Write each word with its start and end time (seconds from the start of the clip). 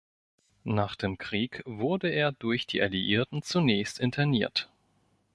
Nach 0.63 0.95
dem 0.95 1.19
Krieg 1.19 1.61
wurde 1.67 2.09
er 2.09 2.31
durch 2.31 2.65
die 2.65 2.81
Alliierten 2.81 3.43
zunächst 3.43 3.99
interniert. 3.99 4.67